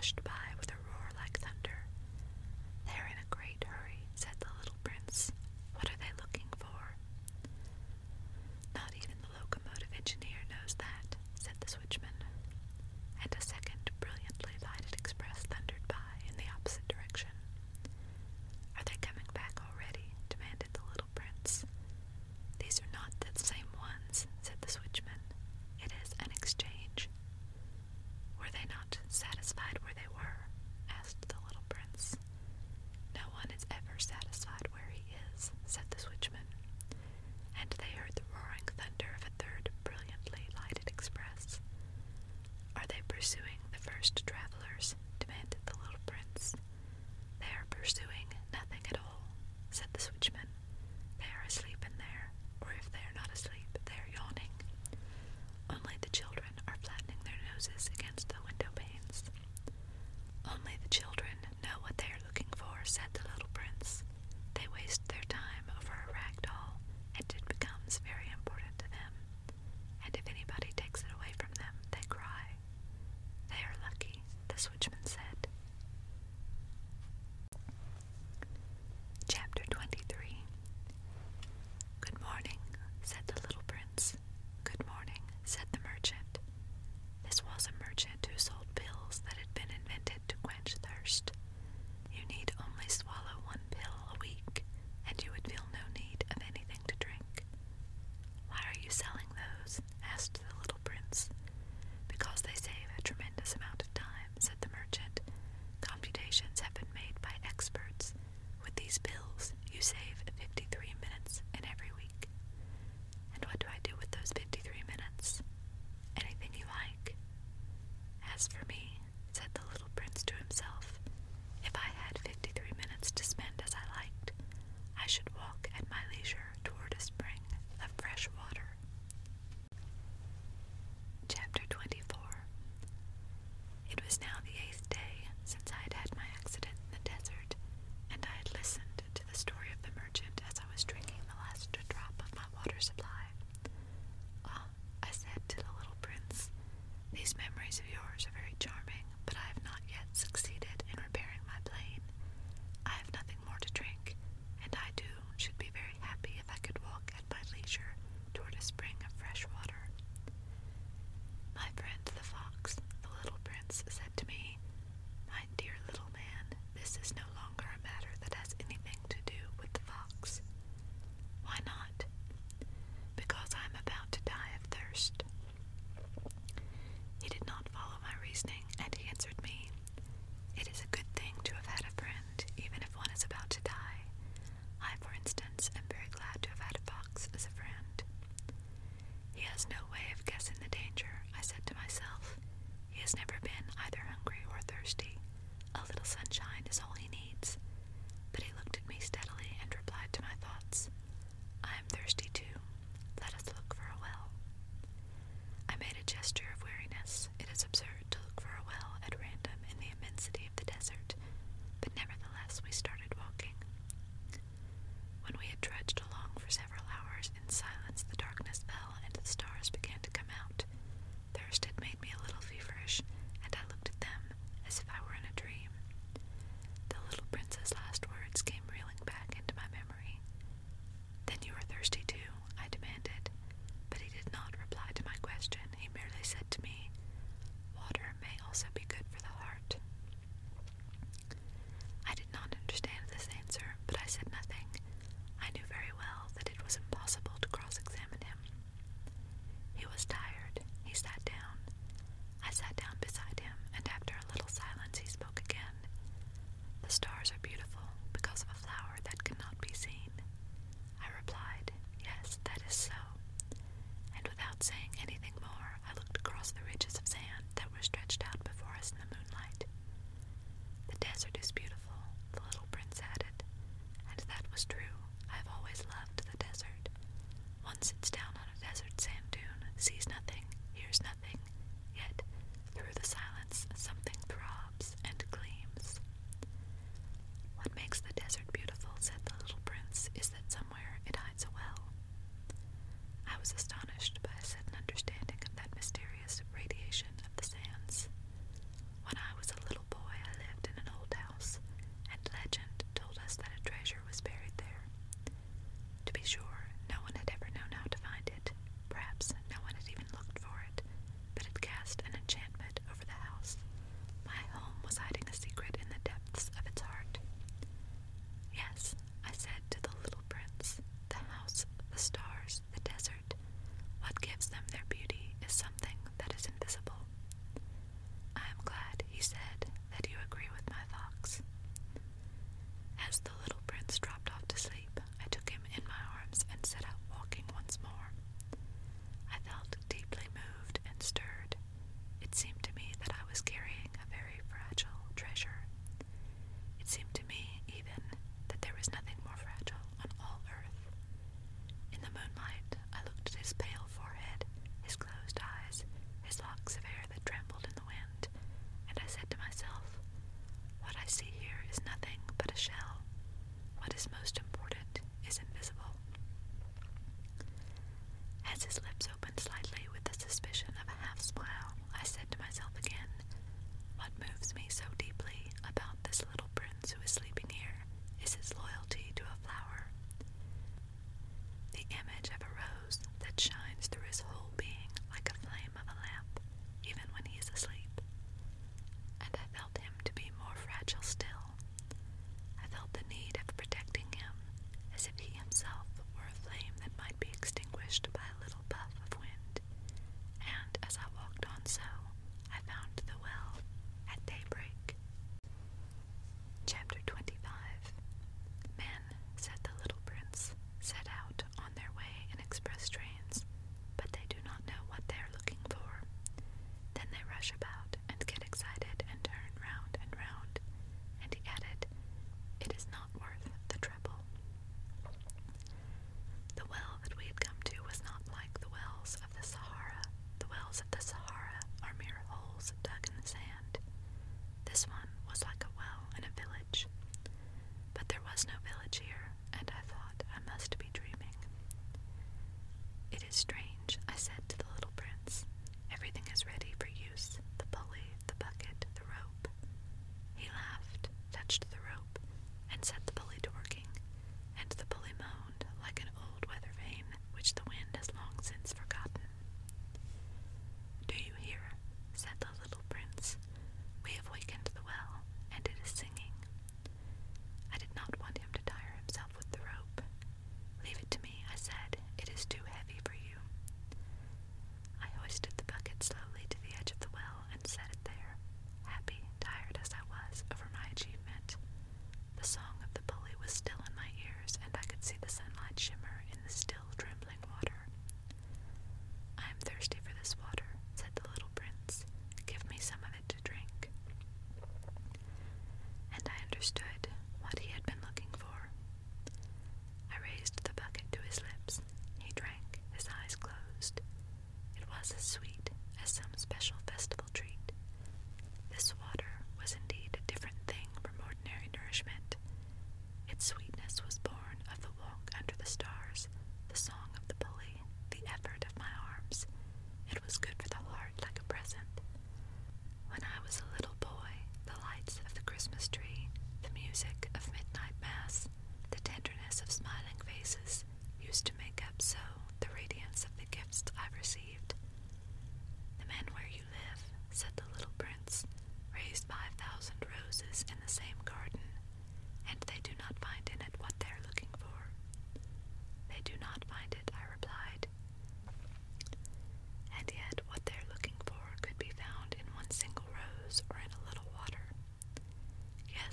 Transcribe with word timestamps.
cabin 0.00 0.32
as 0.42 0.49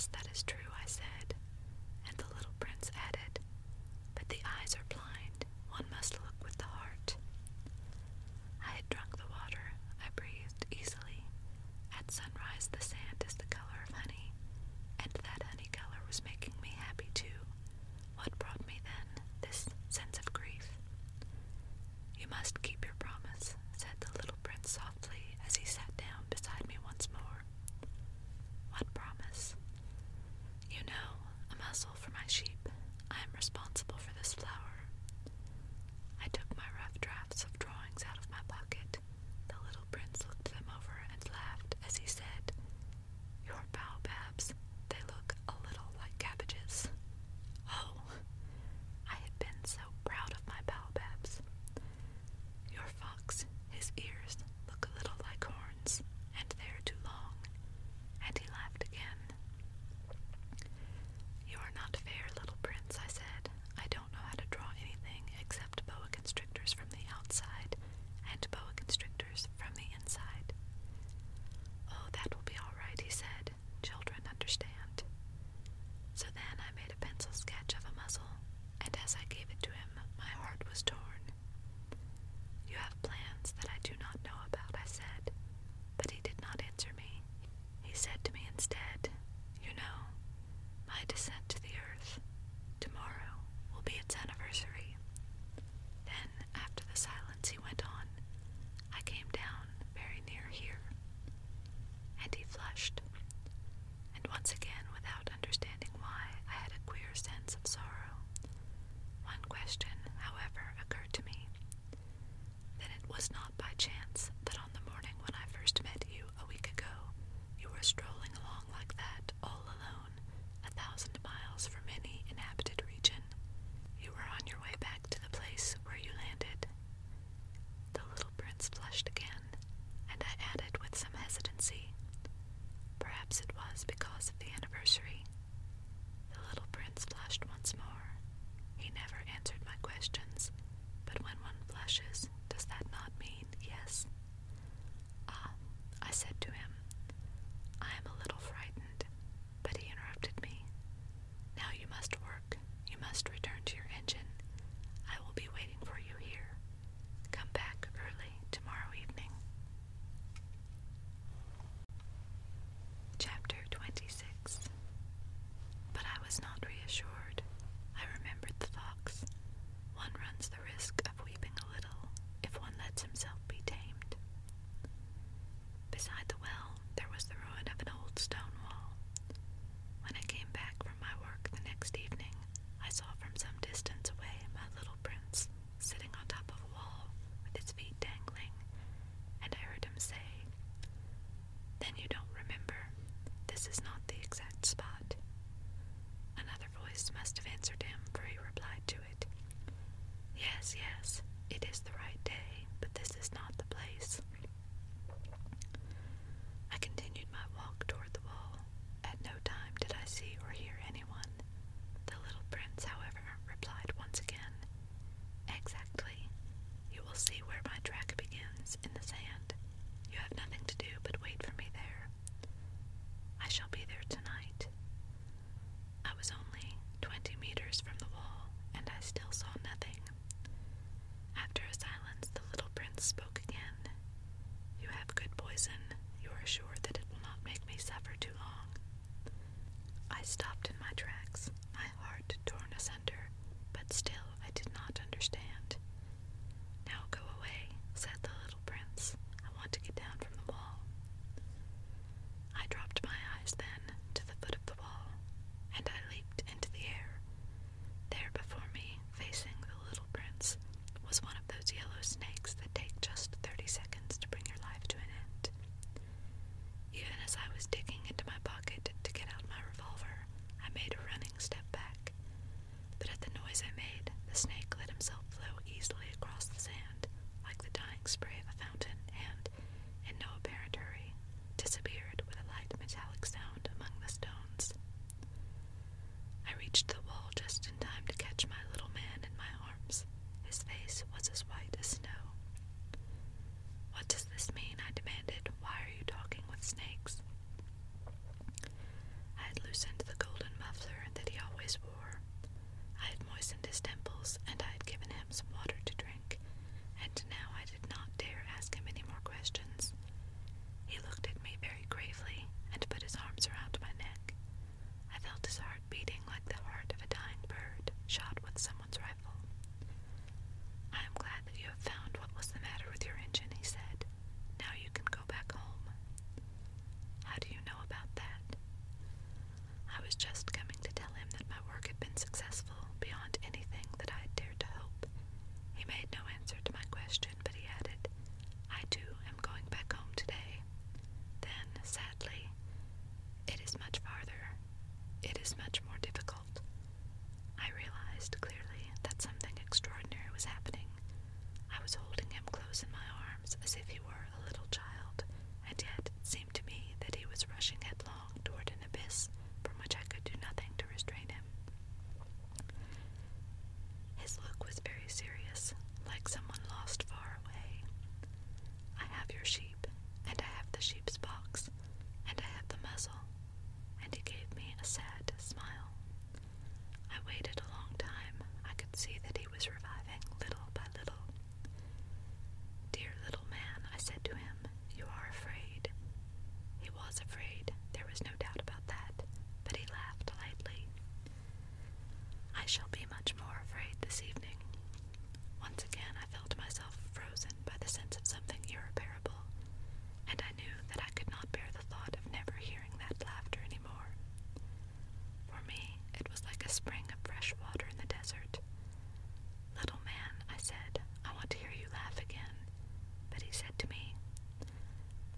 That 0.06 0.28
is 0.32 0.44
true, 0.44 0.60
I 0.80 0.86
said. 0.86 1.34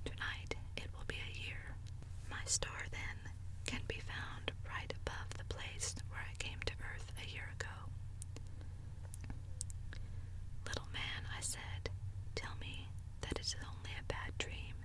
Tonight 0.09 0.55
it 0.77 0.87
will 0.95 1.05
be 1.07 1.17
a 1.21 1.37
year. 1.45 1.75
My 2.29 2.41
star, 2.45 2.81
then, 2.91 3.31
can 3.65 3.81
be 3.87 3.99
found 4.01 4.51
right 4.65 4.91
above 5.05 5.29
the 5.37 5.45
place 5.53 5.95
where 6.09 6.21
I 6.21 6.33
came 6.39 6.57
to 6.65 6.73
earth 6.81 7.05
a 7.21 7.29
year 7.31 7.45
ago. 7.59 7.75
Little 10.65 10.89
man, 10.93 11.21
I 11.37 11.41
said, 11.41 11.89
tell 12.35 12.55
me 12.59 12.89
that 13.21 13.33
it 13.37 13.41
is 13.45 13.55
only 13.61 13.91
a 13.99 14.03
bad 14.07 14.37
dream, 14.37 14.75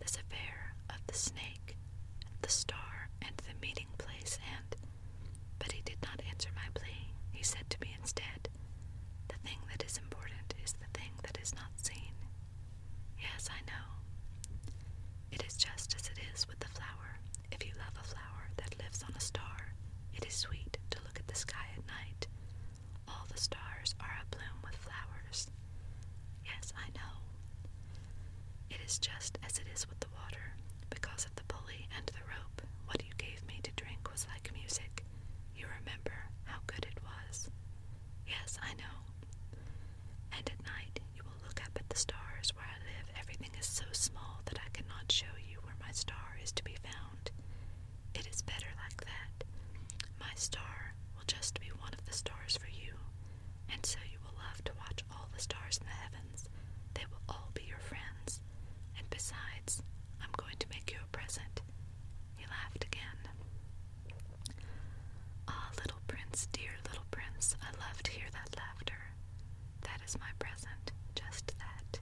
this 0.00 0.16
affair 0.16 0.74
of 0.90 0.96
the 1.06 1.14
snake, 1.14 1.76
the 2.42 2.48
star, 2.48 3.08
and 3.22 3.36
the 3.36 3.54
meeting 3.60 3.88
place, 3.98 4.38
and. 4.56 4.76
But 5.58 5.72
he 5.72 5.82
did 5.82 5.98
not 6.02 6.22
answer 6.28 6.50
my 6.54 6.68
plea. 6.74 7.12
He 7.32 7.42
said 7.42 7.68
to 7.70 7.80
me 7.80 7.94
instead, 8.00 8.48
The 9.28 9.38
thing 9.46 9.58
that 9.70 9.84
is 9.84 9.98
important 9.98 10.54
is 10.64 10.72
the 10.72 10.90
thing 10.98 11.12
that 11.22 11.38
is 11.42 11.54
not 11.54 11.72
seen. 11.82 12.14
Yes, 13.18 13.48
I 13.50 13.60
know, 13.66 13.93
with 16.42 16.58
the 16.58 16.66
flower. 16.68 17.20
If 17.52 17.64
you 17.64 17.72
love 17.78 17.94
a 18.00 18.02
flower 18.02 18.50
that 18.56 18.74
lives 18.82 19.04
on 19.04 19.14
a 19.16 19.20
star, 19.20 19.74
it 20.14 20.26
is 20.26 20.34
sweet 20.34 20.78
to 20.90 20.98
look 21.04 21.18
at 21.20 21.28
the 21.28 21.34
sky 21.36 21.66
at 21.78 21.86
night. 21.86 22.26
All 23.06 23.24
the 23.32 23.40
stars 23.40 23.94
are 24.00 24.18
abloom 24.20 24.58
with 24.64 24.74
flowers. 24.74 25.48
Yes, 26.44 26.72
I 26.76 26.88
know. 26.98 27.14
It 28.68 28.80
is 28.84 28.98
just 28.98 29.33
the 55.34 55.40
stars 55.42 55.78
in 55.78 55.86
the 55.86 55.92
heavens. 55.92 56.48
They 56.94 57.04
will 57.10 57.22
all 57.28 57.50
be 57.54 57.64
your 57.68 57.78
friends. 57.80 58.40
And 58.98 59.08
besides, 59.10 59.82
I'm 60.22 60.30
going 60.36 60.56
to 60.58 60.68
make 60.70 60.90
you 60.92 60.98
a 61.02 61.16
present. 61.16 61.62
He 62.36 62.44
laughed 62.46 62.84
again. 62.84 63.18
Ah, 65.48 65.70
little 65.78 66.00
prince, 66.06 66.46
dear 66.52 66.72
little 66.88 67.06
prince, 67.10 67.56
I 67.62 67.70
love 67.86 68.02
to 68.04 68.10
hear 68.10 68.28
that 68.32 68.56
laughter. 68.56 69.00
That 69.82 70.00
is 70.06 70.18
my 70.18 70.30
present, 70.38 70.92
just 71.14 71.52
that. 71.58 72.00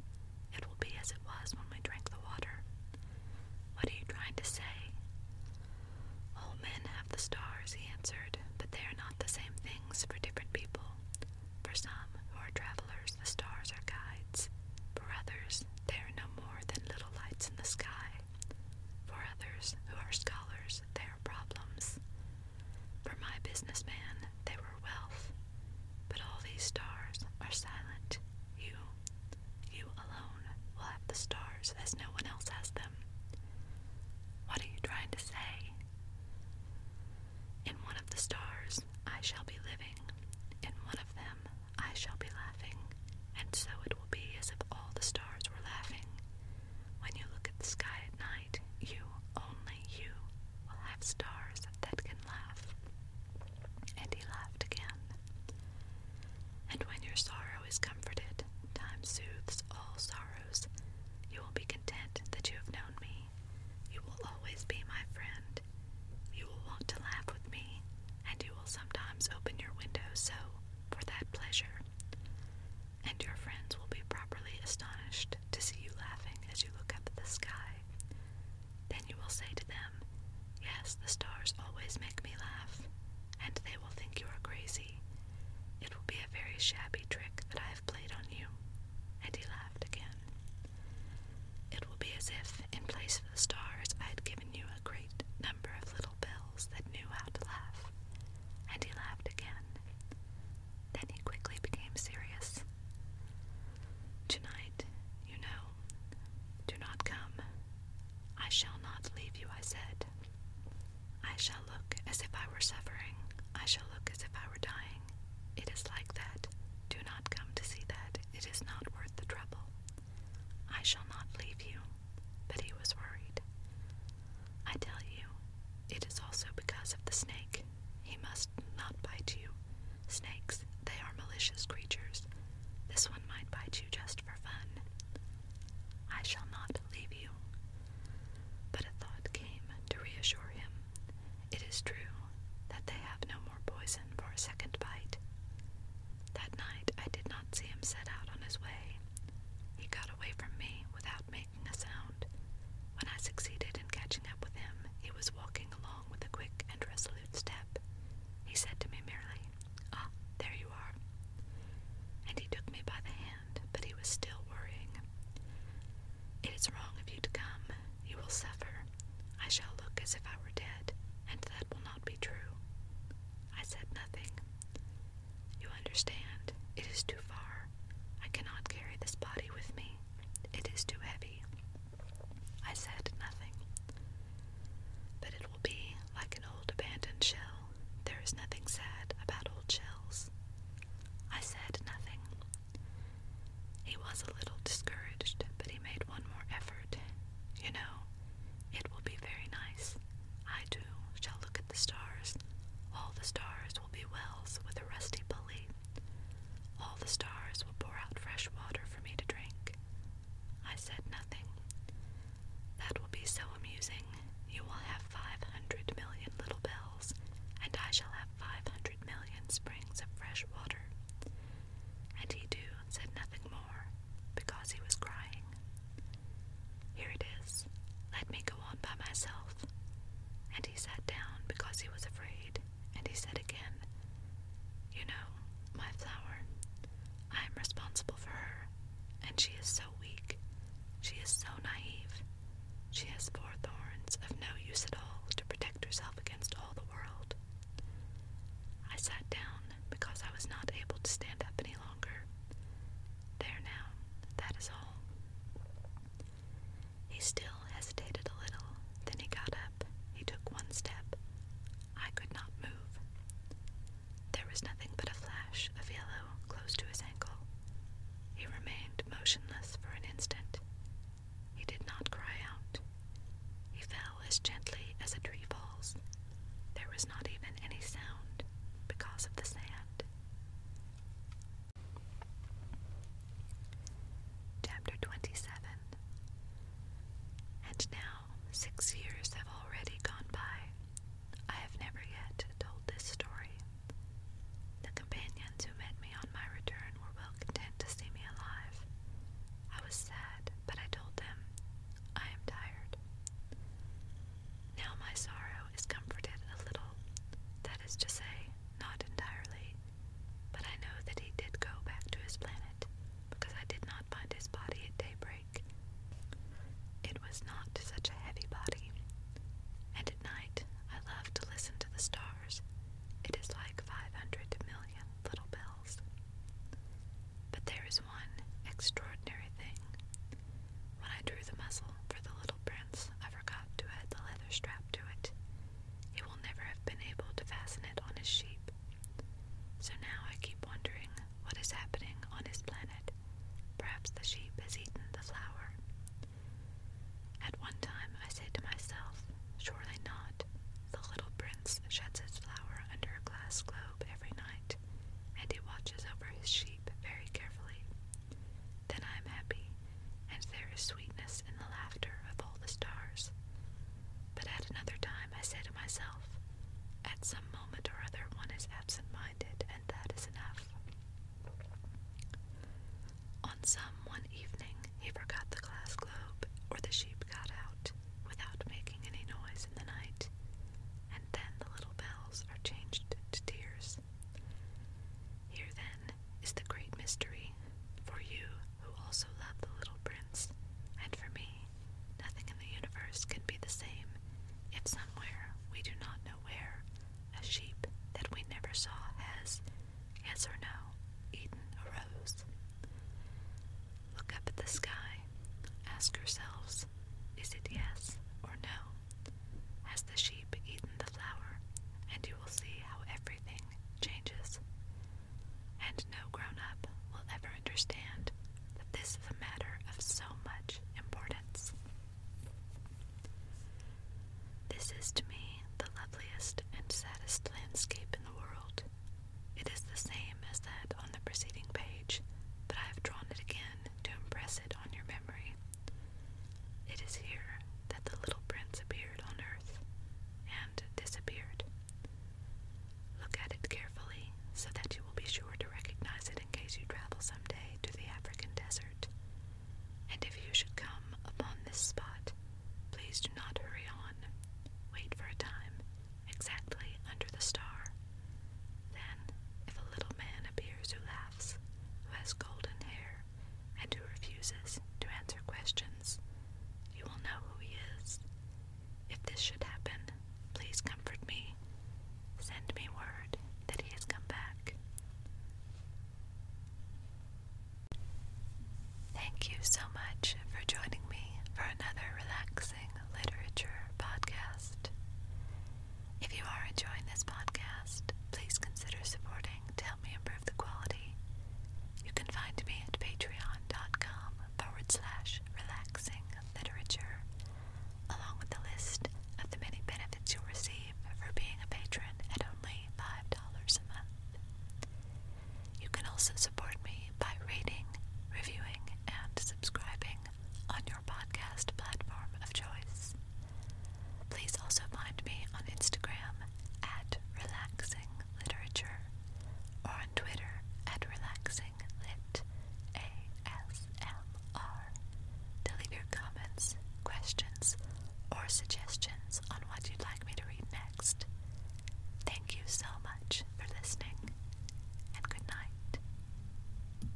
It 0.56 0.66
will 0.66 0.78
be 0.80 0.94
as 1.00 1.10
it 1.10 1.22
was 1.26 1.54
when 1.54 1.66
we 1.70 1.78
drank 1.82 2.10
the 2.10 2.22
water. 2.28 2.62
What 3.74 3.86
are 3.88 3.96
you 3.96 4.06
trying 4.08 4.34
to 4.36 4.44
say? 4.44 4.76
All 6.36 6.54
men 6.62 6.82
have 6.98 7.08
the 7.08 7.18
stars, 7.18 7.72
he 7.72 7.84
answered, 7.96 8.38
but 8.58 8.70
they 8.72 8.84
are 8.86 8.98
not 8.98 9.18
the 9.18 9.28
same 9.28 9.54
things 9.64 10.04
for 10.04 10.18
different 10.20 10.52
people 10.52 10.81
stars 13.64 13.78
are 13.78 13.86
guides. 13.86 14.48
For 14.96 15.04
others, 15.20 15.64
they 15.86 15.94
are 15.94 16.14
no 16.16 16.26
more 16.42 16.58
than 16.66 16.82
little 16.88 17.10
lights 17.22 17.48
in 17.48 17.56
the 17.56 17.64
sky. 17.64 18.10
For 19.06 19.14
others, 19.14 19.76
who 19.86 19.96
are 19.96 20.12
scholars, 20.12 20.82
they 20.94 21.02
are 21.02 21.18
problems. 21.22 21.98
For 23.04 23.14
my 23.20 23.34
businessman, 23.42 24.26
they 24.46 24.56
were 24.56 24.82
wealth. 24.82 25.32
But 26.08 26.20
all 26.20 26.40
these 26.42 26.62
stars 26.62 27.22
are 27.40 27.52
silent. 27.52 28.18
You, 28.58 28.74
you 29.70 29.84
alone 29.94 30.42
will 30.76 30.84
have 30.84 31.06
the 31.08 31.14
stars 31.14 31.74
as 31.82 31.94
no 31.96 32.06